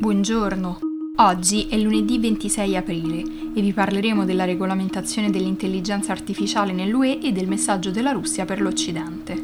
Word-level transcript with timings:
Buongiorno. 0.00 0.78
Oggi 1.16 1.66
è 1.68 1.76
lunedì 1.76 2.20
26 2.20 2.76
aprile 2.76 3.20
e 3.52 3.60
vi 3.60 3.72
parleremo 3.72 4.24
della 4.24 4.44
regolamentazione 4.44 5.28
dell'intelligenza 5.28 6.12
artificiale 6.12 6.72
nell'UE 6.72 7.18
e 7.18 7.32
del 7.32 7.48
messaggio 7.48 7.90
della 7.90 8.12
Russia 8.12 8.44
per 8.44 8.60
l'Occidente. 8.60 9.34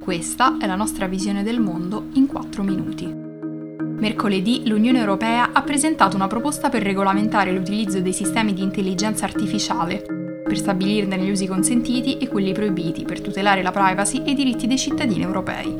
Questa 0.00 0.56
è 0.58 0.66
la 0.66 0.74
nostra 0.74 1.06
visione 1.06 1.44
del 1.44 1.60
mondo 1.60 2.06
in 2.14 2.26
4 2.26 2.64
minuti. 2.64 3.06
Mercoledì 3.06 4.66
l'Unione 4.66 4.98
Europea 4.98 5.50
ha 5.52 5.62
presentato 5.62 6.16
una 6.16 6.26
proposta 6.26 6.68
per 6.68 6.82
regolamentare 6.82 7.52
l'utilizzo 7.52 8.00
dei 8.00 8.12
sistemi 8.12 8.54
di 8.54 8.64
intelligenza 8.64 9.26
artificiale, 9.26 10.42
per 10.44 10.58
stabilirne 10.58 11.18
gli 11.18 11.30
usi 11.30 11.46
consentiti 11.46 12.18
e 12.18 12.26
quelli 12.26 12.52
proibiti 12.52 13.04
per 13.04 13.20
tutelare 13.20 13.62
la 13.62 13.70
privacy 13.70 14.24
e 14.24 14.32
i 14.32 14.34
diritti 14.34 14.66
dei 14.66 14.78
cittadini 14.78 15.22
europei. 15.22 15.72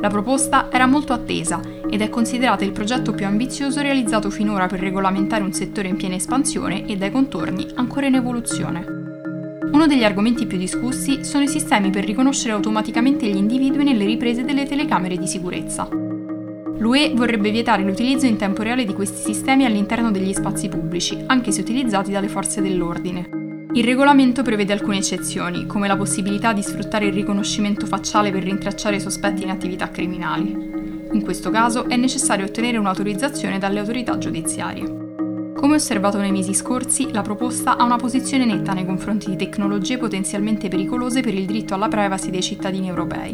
La 0.00 0.08
proposta 0.08 0.72
era 0.72 0.86
molto 0.86 1.12
attesa 1.12 1.81
ed 1.92 2.00
è 2.00 2.08
considerata 2.08 2.64
il 2.64 2.72
progetto 2.72 3.12
più 3.12 3.26
ambizioso 3.26 3.82
realizzato 3.82 4.30
finora 4.30 4.66
per 4.66 4.80
regolamentare 4.80 5.42
un 5.42 5.52
settore 5.52 5.88
in 5.88 5.96
piena 5.96 6.14
espansione 6.14 6.86
e 6.86 6.96
dai 6.96 7.10
contorni 7.10 7.66
ancora 7.74 8.06
in 8.06 8.14
evoluzione. 8.14 8.82
Uno 9.70 9.86
degli 9.86 10.02
argomenti 10.02 10.46
più 10.46 10.56
discussi 10.56 11.22
sono 11.22 11.44
i 11.44 11.48
sistemi 11.48 11.90
per 11.90 12.06
riconoscere 12.06 12.54
automaticamente 12.54 13.28
gli 13.28 13.36
individui 13.36 13.84
nelle 13.84 14.06
riprese 14.06 14.42
delle 14.42 14.64
telecamere 14.64 15.18
di 15.18 15.26
sicurezza. 15.26 15.86
L'UE 16.78 17.12
vorrebbe 17.14 17.50
vietare 17.50 17.82
l'utilizzo 17.82 18.24
in 18.24 18.38
tempo 18.38 18.62
reale 18.62 18.86
di 18.86 18.94
questi 18.94 19.20
sistemi 19.20 19.66
all'interno 19.66 20.10
degli 20.10 20.32
spazi 20.32 20.70
pubblici, 20.70 21.22
anche 21.26 21.52
se 21.52 21.60
utilizzati 21.60 22.10
dalle 22.10 22.28
forze 22.28 22.62
dell'ordine. 22.62 23.28
Il 23.74 23.84
regolamento 23.84 24.42
prevede 24.42 24.72
alcune 24.72 24.96
eccezioni, 24.96 25.66
come 25.66 25.88
la 25.88 25.96
possibilità 25.98 26.54
di 26.54 26.62
sfruttare 26.62 27.04
il 27.04 27.12
riconoscimento 27.12 27.84
facciale 27.84 28.30
per 28.30 28.44
rintracciare 28.44 28.98
sospetti 28.98 29.42
in 29.42 29.50
attività 29.50 29.90
criminali. 29.90 30.81
In 31.12 31.22
questo 31.22 31.50
caso 31.50 31.88
è 31.88 31.96
necessario 31.96 32.46
ottenere 32.46 32.78
un'autorizzazione 32.78 33.58
dalle 33.58 33.80
autorità 33.80 34.16
giudiziarie. 34.16 35.52
Come 35.54 35.74
osservato 35.74 36.18
nei 36.18 36.32
mesi 36.32 36.54
scorsi, 36.54 37.12
la 37.12 37.20
proposta 37.20 37.76
ha 37.76 37.84
una 37.84 37.96
posizione 37.96 38.46
netta 38.46 38.72
nei 38.72 38.86
confronti 38.86 39.28
di 39.28 39.36
tecnologie 39.36 39.98
potenzialmente 39.98 40.68
pericolose 40.68 41.20
per 41.20 41.34
il 41.34 41.44
diritto 41.44 41.74
alla 41.74 41.88
privacy 41.88 42.30
dei 42.30 42.42
cittadini 42.42 42.88
europei. 42.88 43.30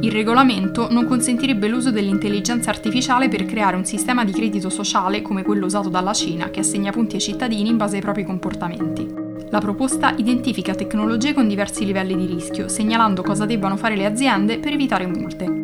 Il 0.00 0.12
regolamento 0.12 0.88
non 0.90 1.06
consentirebbe 1.06 1.66
l'uso 1.66 1.90
dell'intelligenza 1.90 2.70
artificiale 2.70 3.28
per 3.28 3.44
creare 3.44 3.76
un 3.76 3.84
sistema 3.84 4.24
di 4.24 4.32
credito 4.32 4.70
sociale 4.70 5.20
come 5.20 5.42
quello 5.42 5.66
usato 5.66 5.88
dalla 5.88 6.12
Cina 6.12 6.50
che 6.50 6.60
assegna 6.60 6.92
punti 6.92 7.16
ai 7.16 7.20
cittadini 7.20 7.70
in 7.70 7.76
base 7.76 7.96
ai 7.96 8.02
propri 8.02 8.24
comportamenti. 8.24 9.12
La 9.50 9.60
proposta 9.60 10.14
identifica 10.16 10.74
tecnologie 10.74 11.34
con 11.34 11.48
diversi 11.48 11.84
livelli 11.84 12.16
di 12.16 12.26
rischio, 12.26 12.68
segnalando 12.68 13.22
cosa 13.22 13.46
debbano 13.46 13.76
fare 13.76 13.96
le 13.96 14.06
aziende 14.06 14.58
per 14.58 14.72
evitare 14.72 15.06
multe. 15.06 15.63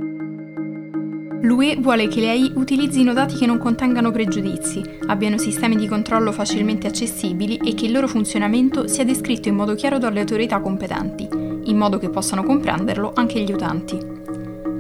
L'UE 1.43 1.77
vuole 1.79 2.07
che 2.09 2.21
le 2.21 2.31
AI 2.31 2.53
utilizzino 2.57 3.15
dati 3.15 3.37
che 3.37 3.47
non 3.47 3.57
contengano 3.57 4.11
pregiudizi, 4.11 4.83
abbiano 5.07 5.39
sistemi 5.39 5.77
di 5.77 5.89
controllo 5.89 6.33
facilmente 6.33 6.87
accessibili 6.87 7.57
e 7.57 7.75
che 7.75 7.87
il 7.87 7.93
loro 7.93 8.07
funzionamento 8.07 8.87
sia 8.87 9.05
descritto 9.05 9.49
in 9.49 9.55
modo 9.55 9.75
chiaro 9.75 9.99
dalle 9.99 10.21
autorità 10.21 10.61
competenti, 10.61 11.27
in 11.31 11.77
modo 11.77 11.99
che 11.99 12.11
possano 12.11 12.43
comprenderlo 12.43 13.13
anche 13.15 13.41
gli 13.41 13.53
utenti. 13.53 13.99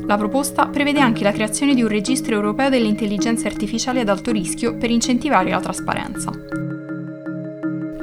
La 0.06 0.18
proposta 0.18 0.66
prevede 0.66 1.00
anche 1.00 1.22
la 1.22 1.32
creazione 1.32 1.74
di 1.74 1.82
un 1.82 1.88
registro 1.88 2.34
europeo 2.34 2.68
delle 2.68 2.88
intelligenze 2.88 3.46
artificiali 3.46 4.00
ad 4.00 4.08
alto 4.08 4.30
rischio 4.30 4.76
per 4.76 4.90
incentivare 4.90 5.50
la 5.50 5.60
trasparenza. 5.60 6.30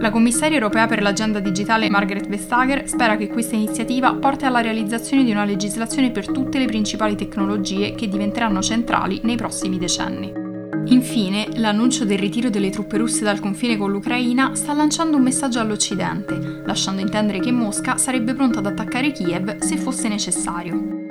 La 0.07 0.13
commissaria 0.13 0.55
europea 0.55 0.87
per 0.87 1.01
l'agenda 1.01 1.41
digitale 1.41 1.89
Margaret 1.89 2.29
Vestager 2.29 2.87
spera 2.87 3.17
che 3.17 3.27
questa 3.27 3.57
iniziativa 3.57 4.13
porti 4.13 4.45
alla 4.45 4.61
realizzazione 4.61 5.25
di 5.25 5.31
una 5.31 5.43
legislazione 5.43 6.11
per 6.11 6.31
tutte 6.31 6.59
le 6.59 6.65
principali 6.65 7.17
tecnologie 7.17 7.93
che 7.93 8.07
diventeranno 8.07 8.61
centrali 8.61 9.19
nei 9.23 9.35
prossimi 9.35 9.77
decenni. 9.77 10.31
Infine, 10.93 11.49
l'annuncio 11.55 12.05
del 12.05 12.19
ritiro 12.19 12.49
delle 12.49 12.69
truppe 12.69 12.95
russe 12.95 13.25
dal 13.25 13.41
confine 13.41 13.75
con 13.75 13.91
l'Ucraina 13.91 14.55
sta 14.55 14.71
lanciando 14.71 15.17
un 15.17 15.23
messaggio 15.23 15.59
all'Occidente, 15.59 16.61
lasciando 16.65 17.01
intendere 17.01 17.39
che 17.39 17.51
Mosca 17.51 17.97
sarebbe 17.97 18.33
pronta 18.33 18.59
ad 18.59 18.65
attaccare 18.67 19.11
Kiev 19.11 19.57
se 19.57 19.75
fosse 19.75 20.07
necessario. 20.07 21.06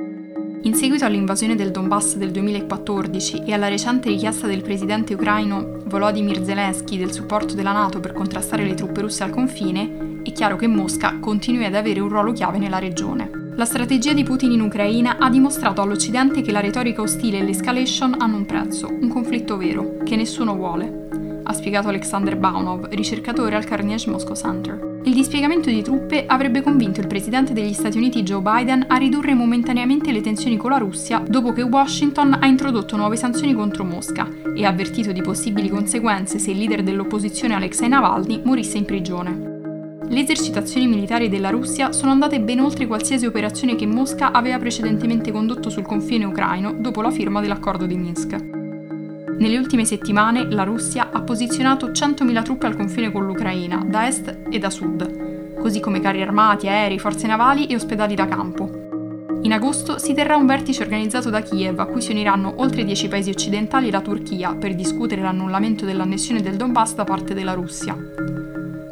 In 0.66 0.74
seguito 0.74 1.04
all'invasione 1.04 1.54
del 1.54 1.70
Donbass 1.70 2.16
del 2.16 2.32
2014 2.32 3.44
e 3.46 3.52
alla 3.52 3.68
recente 3.68 4.08
richiesta 4.08 4.48
del 4.48 4.62
presidente 4.62 5.14
ucraino 5.14 5.78
Volodymyr 5.84 6.42
Zelensky 6.42 6.98
del 6.98 7.12
supporto 7.12 7.54
della 7.54 7.70
Nato 7.70 8.00
per 8.00 8.12
contrastare 8.12 8.64
le 8.64 8.74
truppe 8.74 9.02
russe 9.02 9.22
al 9.22 9.30
confine, 9.30 10.22
è 10.24 10.32
chiaro 10.32 10.56
che 10.56 10.66
Mosca 10.66 11.20
continui 11.20 11.66
ad 11.66 11.76
avere 11.76 12.00
un 12.00 12.08
ruolo 12.08 12.32
chiave 12.32 12.58
nella 12.58 12.80
regione. 12.80 13.30
La 13.54 13.64
strategia 13.64 14.12
di 14.12 14.24
Putin 14.24 14.50
in 14.50 14.60
Ucraina 14.60 15.18
ha 15.18 15.30
dimostrato 15.30 15.82
all'Occidente 15.82 16.42
che 16.42 16.50
la 16.50 16.58
retorica 16.58 17.00
ostile 17.00 17.38
e 17.38 17.44
l'escalation 17.44 18.16
hanno 18.18 18.38
un 18.38 18.44
prezzo, 18.44 18.88
un 18.88 19.08
conflitto 19.08 19.56
vero, 19.56 19.98
che 20.04 20.16
nessuno 20.16 20.56
vuole, 20.56 21.42
ha 21.44 21.52
spiegato 21.52 21.90
Alexander 21.90 22.36
Baunov, 22.36 22.88
ricercatore 22.88 23.54
al 23.54 23.64
Carnegie 23.64 24.10
Moscow 24.10 24.34
Center. 24.34 24.95
Il 25.06 25.14
dispiegamento 25.14 25.70
di 25.70 25.82
truppe 25.82 26.26
avrebbe 26.26 26.62
convinto 26.62 26.98
il 26.98 27.06
presidente 27.06 27.52
degli 27.52 27.72
Stati 27.72 27.96
Uniti 27.96 28.24
Joe 28.24 28.40
Biden 28.40 28.86
a 28.88 28.96
ridurre 28.96 29.34
momentaneamente 29.34 30.10
le 30.10 30.20
tensioni 30.20 30.56
con 30.56 30.70
la 30.70 30.78
Russia 30.78 31.22
dopo 31.24 31.52
che 31.52 31.62
Washington 31.62 32.36
ha 32.40 32.46
introdotto 32.46 32.96
nuove 32.96 33.14
sanzioni 33.14 33.54
contro 33.54 33.84
Mosca 33.84 34.28
e 34.52 34.64
ha 34.64 34.68
avvertito 34.68 35.12
di 35.12 35.20
possibili 35.22 35.68
conseguenze 35.68 36.40
se 36.40 36.50
il 36.50 36.58
leader 36.58 36.82
dell'opposizione 36.82 37.54
Alexei 37.54 37.86
Navalny 37.86 38.42
morisse 38.44 38.78
in 38.78 38.84
prigione. 38.84 39.54
Le 40.08 40.20
esercitazioni 40.20 40.88
militari 40.88 41.28
della 41.28 41.50
Russia 41.50 41.92
sono 41.92 42.10
andate 42.10 42.40
ben 42.40 42.58
oltre 42.58 42.88
qualsiasi 42.88 43.26
operazione 43.26 43.76
che 43.76 43.86
Mosca 43.86 44.32
aveva 44.32 44.58
precedentemente 44.58 45.30
condotto 45.30 45.70
sul 45.70 45.86
confine 45.86 46.24
ucraino 46.24 46.72
dopo 46.72 47.00
la 47.00 47.12
firma 47.12 47.40
dell'accordo 47.40 47.86
di 47.86 47.96
Minsk. 47.96 48.55
Nelle 49.38 49.58
ultime 49.58 49.84
settimane 49.84 50.50
la 50.50 50.62
Russia 50.62 51.10
ha 51.12 51.20
posizionato 51.20 51.88
100.000 51.88 52.42
truppe 52.42 52.66
al 52.66 52.74
confine 52.74 53.12
con 53.12 53.26
l'Ucraina, 53.26 53.84
da 53.86 54.06
est 54.06 54.38
e 54.48 54.58
da 54.58 54.70
sud, 54.70 55.54
così 55.60 55.78
come 55.78 56.00
carri 56.00 56.22
armati, 56.22 56.68
aerei, 56.68 56.98
forze 56.98 57.26
navali 57.26 57.66
e 57.66 57.74
ospedali 57.74 58.14
da 58.14 58.26
campo. 58.26 58.84
In 59.42 59.52
agosto 59.52 59.98
si 59.98 60.14
terrà 60.14 60.36
un 60.36 60.46
vertice 60.46 60.82
organizzato 60.82 61.28
da 61.28 61.42
Kiev 61.42 61.78
a 61.78 61.86
cui 61.86 62.00
si 62.00 62.12
uniranno 62.12 62.54
oltre 62.56 62.82
10 62.82 63.08
paesi 63.08 63.28
occidentali 63.28 63.88
e 63.88 63.90
la 63.90 64.00
Turchia 64.00 64.54
per 64.54 64.74
discutere 64.74 65.20
l'annullamento 65.20 65.84
dell'annessione 65.84 66.40
del 66.40 66.56
Donbass 66.56 66.94
da 66.94 67.04
parte 67.04 67.34
della 67.34 67.52
Russia. 67.52 67.94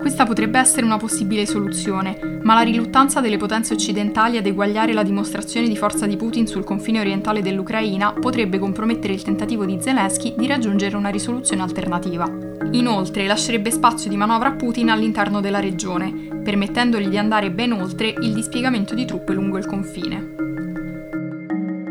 Questa 0.04 0.26
potrebbe 0.26 0.58
essere 0.58 0.84
una 0.84 0.98
possibile 0.98 1.46
soluzione, 1.46 2.38
ma 2.42 2.52
la 2.52 2.60
riluttanza 2.60 3.22
delle 3.22 3.38
potenze 3.38 3.72
occidentali 3.72 4.36
ad 4.36 4.44
eguagliare 4.44 4.92
la 4.92 5.02
dimostrazione 5.02 5.66
di 5.66 5.78
forza 5.78 6.04
di 6.04 6.18
Putin 6.18 6.46
sul 6.46 6.62
confine 6.62 7.00
orientale 7.00 7.40
dell'Ucraina 7.40 8.12
potrebbe 8.12 8.58
compromettere 8.58 9.14
il 9.14 9.22
tentativo 9.22 9.64
di 9.64 9.78
Zelensky 9.80 10.34
di 10.36 10.46
raggiungere 10.46 10.98
una 10.98 11.08
risoluzione 11.08 11.62
alternativa. 11.62 12.30
Inoltre 12.72 13.26
lascerebbe 13.26 13.70
spazio 13.70 14.10
di 14.10 14.18
manovra 14.18 14.50
a 14.50 14.56
Putin 14.56 14.90
all'interno 14.90 15.40
della 15.40 15.60
regione, 15.60 16.12
permettendogli 16.44 17.08
di 17.08 17.16
andare 17.16 17.50
ben 17.50 17.72
oltre 17.72 18.08
il 18.08 18.34
dispiegamento 18.34 18.94
di 18.94 19.06
truppe 19.06 19.32
lungo 19.32 19.56
il 19.56 19.64
confine. 19.64 20.34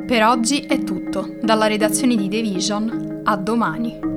Per 0.06 0.24
oggi 0.24 0.60
è 0.60 0.84
tutto, 0.84 1.38
dalla 1.42 1.66
redazione 1.66 2.16
di 2.16 2.30
The 2.30 2.42
Vision 2.44 3.22
a 3.24 3.36
domani. 3.38 4.13